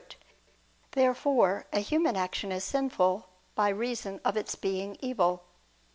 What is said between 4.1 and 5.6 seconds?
of its being evil.